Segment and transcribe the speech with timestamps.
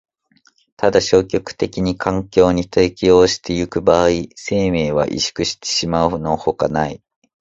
[0.77, 7.03] ただ消極的に環境に適応してゆく場合、生命は萎縮してしまうのほかない。